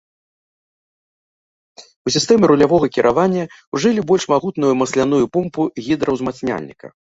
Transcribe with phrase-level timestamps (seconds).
[2.09, 3.43] У сістэме рулявога кіравання
[3.79, 6.87] ўжылі больш магутную масленую помпу гідраўзмацняльніка.